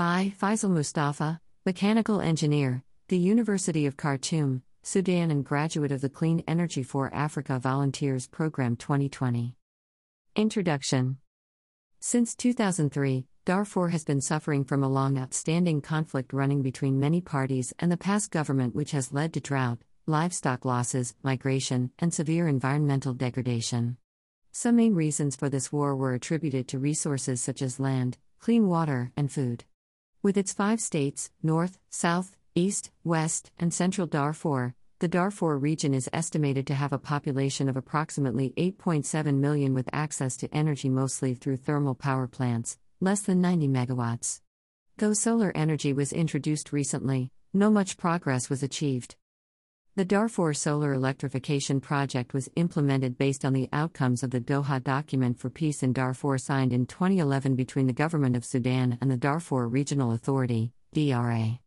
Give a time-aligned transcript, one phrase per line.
[0.00, 6.42] By Faisal Mustafa, mechanical engineer, the University of Khartoum, Sudan, and graduate of the Clean
[6.48, 9.56] Energy for Africa Volunteers Program 2020.
[10.36, 11.18] Introduction
[12.00, 17.74] Since 2003, Darfur has been suffering from a long outstanding conflict running between many parties
[17.78, 23.12] and the past government, which has led to drought, livestock losses, migration, and severe environmental
[23.12, 23.98] degradation.
[24.50, 29.12] Some main reasons for this war were attributed to resources such as land, clean water,
[29.14, 29.64] and food.
[30.22, 36.10] With its five states North, South, East, West, and Central Darfur the Darfur region is
[36.12, 41.56] estimated to have a population of approximately 8.7 million with access to energy mostly through
[41.56, 44.42] thermal power plants, less than 90 megawatts.
[44.98, 49.16] Though solar energy was introduced recently, no much progress was achieved.
[49.96, 55.36] The Darfur Solar Electrification Project was implemented based on the outcomes of the Doha Document
[55.36, 59.66] for Peace in Darfur signed in 2011 between the Government of Sudan and the Darfur
[59.66, 61.58] Regional Authority, DRA.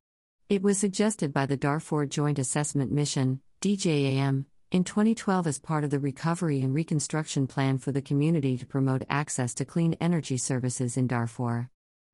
[0.48, 5.90] It was suggested by the Darfur Joint Assessment Mission, DJAM, in 2012 as part of
[5.90, 10.96] the Recovery and Reconstruction Plan for the community to promote access to clean energy services
[10.96, 11.70] in Darfur.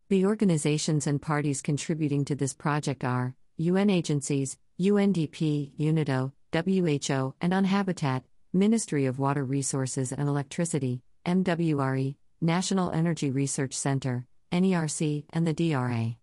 [0.09, 7.51] The organizations and parties contributing to this project are UN agencies, UNDP, UNIDO, WHO, and
[7.51, 15.53] UNHABITAT, Ministry of Water Resources and Electricity, MWRE, National Energy Research Center, NERC, and the
[15.53, 16.15] DRA.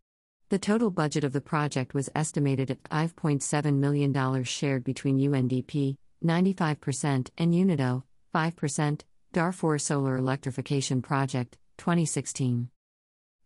[0.48, 7.28] The total budget of the project was estimated at $5.7 million shared between UNDP, 95%,
[7.36, 9.00] and UNIDO, 5%,
[9.34, 12.70] Darfur Solar Electrification Project, 2016.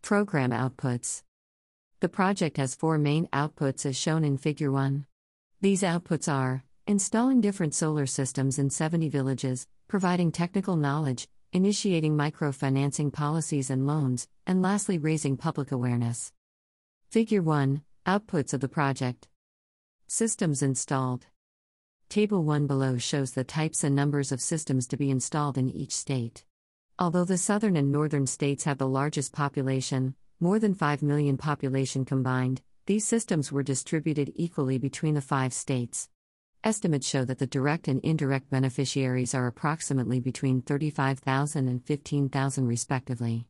[0.02, 1.22] Program Outputs
[2.00, 5.04] The project has four main outputs as shown in Figure 1.
[5.60, 13.12] These outputs are installing different solar systems in 70 villages, providing technical knowledge, initiating microfinancing
[13.12, 16.32] policies and loans, and lastly, raising public awareness.
[17.10, 19.28] Figure 1 Outputs of the project.
[20.06, 21.26] Systems installed.
[22.08, 25.94] Table 1 below shows the types and numbers of systems to be installed in each
[25.94, 26.46] state.
[26.98, 32.06] Although the southern and northern states have the largest population, more than 5 million population
[32.06, 36.08] combined, these systems were distributed equally between the five states.
[36.64, 43.49] Estimates show that the direct and indirect beneficiaries are approximately between 35,000 and 15,000 respectively.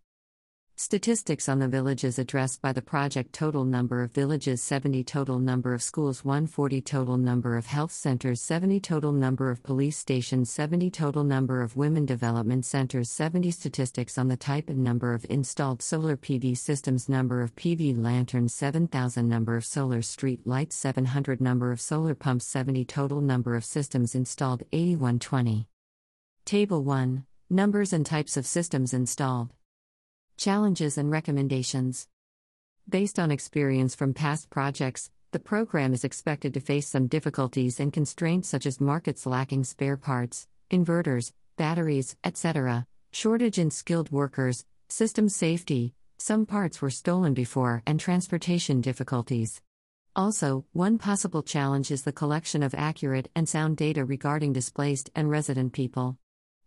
[0.83, 5.75] Statistics on the villages addressed by the project total number of villages 70 total number
[5.75, 10.89] of schools 140 total number of health centers 70 total number of police stations 70
[10.91, 15.83] total number of women development centers 70 statistics on the type and number of installed
[15.83, 21.73] solar PV systems number of PV lanterns 7000 number of solar street lights 700 number
[21.73, 25.69] of solar pumps 70 total number of systems installed 8120
[26.47, 29.51] Table 1 Numbers and types of systems installed
[30.41, 32.09] Challenges and recommendations.
[32.89, 37.93] Based on experience from past projects, the program is expected to face some difficulties and
[37.93, 45.29] constraints such as markets lacking spare parts, inverters, batteries, etc., shortage in skilled workers, system
[45.29, 49.61] safety, some parts were stolen before, and transportation difficulties.
[50.17, 55.29] Also, one possible challenge is the collection of accurate and sound data regarding displaced and
[55.29, 56.17] resident people.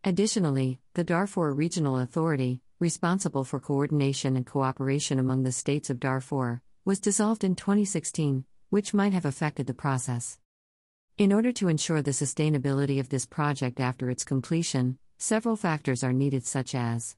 [0.03, 6.61] Additionally, the Darfur Regional Authority, responsible for coordination and cooperation among the states of Darfur,
[6.85, 10.37] was dissolved in 2016, which might have affected the process.
[11.17, 16.11] In order to ensure the sustainability of this project after its completion, several factors are
[16.11, 17.15] needed, such as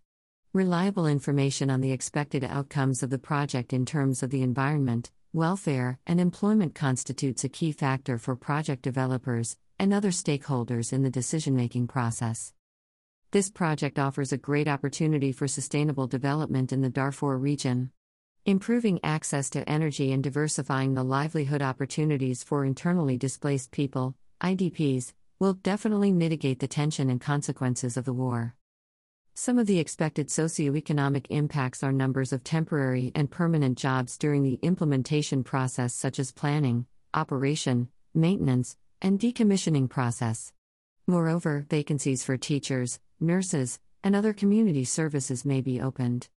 [0.52, 6.00] Reliable information on the expected outcomes of the project in terms of the environment, welfare,
[6.06, 11.56] and employment constitutes a key factor for project developers and other stakeholders in the decision
[11.56, 12.54] making process.
[13.32, 17.92] This project offers a great opportunity for sustainable development in the Darfur region.
[18.48, 25.54] Improving access to energy and diversifying the livelihood opportunities for internally displaced people, IDPs, will
[25.54, 28.56] definitely mitigate the tension and consequences of the war.
[29.36, 34.58] Some of the expected socioeconomic impacts are numbers of temporary and permanent jobs during the
[34.64, 40.52] implementation process, such as planning, operation, maintenance, and decommissioning process.
[41.06, 46.28] Moreover, vacancies for teachers, nurses, and other community services may be opened.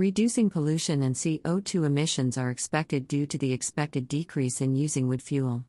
[0.00, 5.20] Reducing pollution and CO2 emissions are expected due to the expected decrease in using wood
[5.20, 5.66] fuel.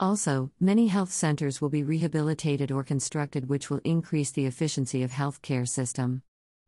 [0.00, 5.12] Also, many health centers will be rehabilitated or constructed which will increase the efficiency of
[5.12, 6.22] healthcare system.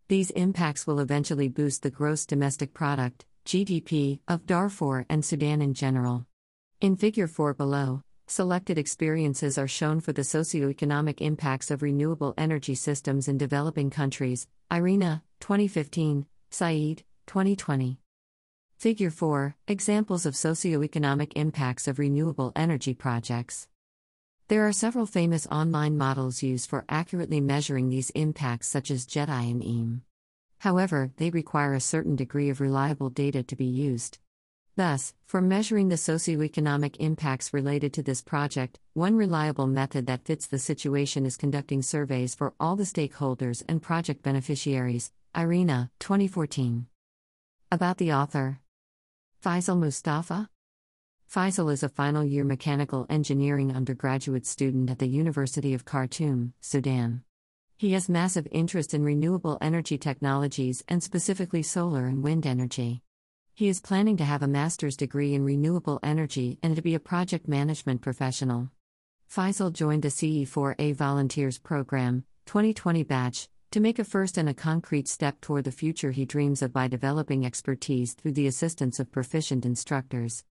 [0.06, 5.74] These impacts will eventually boost the gross domestic product (GDP) of Darfur and Sudan in
[5.74, 6.26] general.
[6.80, 12.76] In figure 4 below, selected experiences are shown for the socioeconomic impacts of renewable energy
[12.76, 14.46] systems in developing countries.
[14.70, 18.00] IRENA, 2015, Saeed, 2020.
[18.76, 23.68] Figure 4 Examples of socioeconomic impacts of renewable energy projects.
[24.48, 29.48] There are several famous online models used for accurately measuring these impacts, such as JEDI
[29.48, 30.02] and EAM.
[30.58, 34.18] However, they require a certain degree of reliable data to be used.
[34.74, 40.48] Thus, for measuring the socioeconomic impacts related to this project, one reliable method that fits
[40.48, 45.12] the situation is conducting surveys for all the stakeholders and project beneficiaries.
[45.32, 46.86] IRENA, 2014.
[47.70, 48.58] About the author
[49.40, 50.48] Faisal Mustafa?
[51.32, 57.22] Faisal is a final year mechanical engineering undergraduate student at the University of Khartoum, Sudan.
[57.76, 63.02] He has massive interest in renewable energy technologies and specifically solar and wind energy.
[63.54, 67.00] He is planning to have a master's degree in renewable energy and to be a
[67.00, 68.72] project management professional.
[69.32, 75.06] Faisal joined the CE4A Volunteers Program, 2020 batch, to make a first and a concrete
[75.06, 79.64] step toward the future he dreams of by developing expertise through the assistance of proficient
[79.64, 80.42] instructors.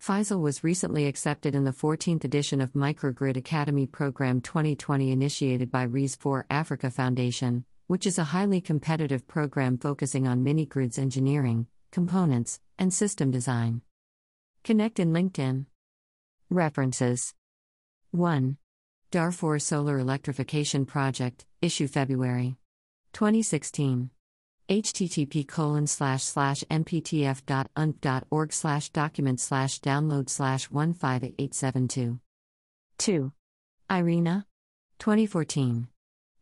[0.00, 5.86] Faisal was recently accepted in the 14th edition of Microgrid Academy Program 2020 initiated by
[5.86, 12.92] RES4Africa Foundation, which is a highly competitive program focusing on mini grids engineering, components, and
[12.92, 13.82] system design.
[14.64, 15.66] Connect in LinkedIn.
[16.48, 17.34] References
[18.12, 18.56] 1.
[19.10, 22.56] Darfur Solar Electrification Project, issue February.
[23.12, 24.10] 2016.
[24.68, 32.20] http colon slash slash mptf.unp.org slash document slash download slash 15872.
[32.98, 33.32] 2.
[33.90, 34.46] IRENA.
[34.98, 35.88] 2014.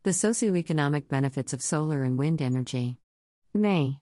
[0.03, 2.97] The Socioeconomic Benefits of Solar and Wind Energy.
[3.53, 3.99] May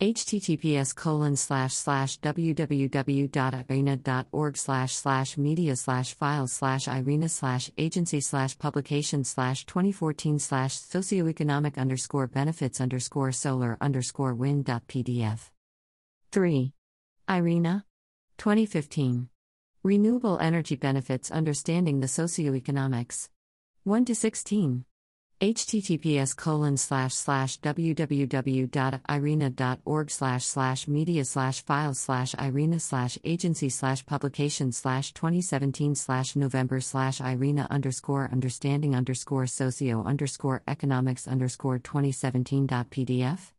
[0.00, 2.96] https colon slash slash www.irena.org
[4.56, 11.78] slash slash media slash files slash irena slash agency slash publication slash 2014 slash socioeconomic
[11.78, 15.50] underscore benefits underscore solar underscore wind.pdf
[16.32, 16.72] 3
[17.28, 17.84] IRENA
[18.38, 19.28] 2015
[19.84, 23.28] renewable energy benefits understanding the socioeconomics.
[23.84, 24.86] 1 to 16
[25.40, 28.70] https colon slash slash www.irena.org
[30.10, 36.80] slash slash media slash files slash irena slash agency slash publication slash 2017 slash november
[36.80, 43.52] slash irena underscore understanding underscore socio underscore economics underscore 2017.pdf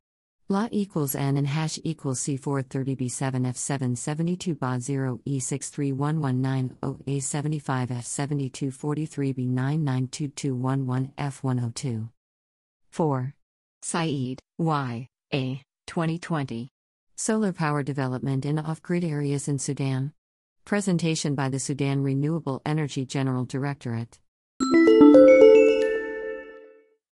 [0.47, 12.09] La equals N and hash equals C430B7F772 BA 0 E63119 A75 F7243 B992211 F102.
[12.91, 13.33] 4.
[13.81, 15.07] Saeed, Y.
[15.33, 15.63] A.
[15.87, 16.69] 2020.
[17.15, 20.13] Solar power development in off grid areas in Sudan.
[20.63, 24.19] Presentation by the Sudan Renewable Energy General Directorate.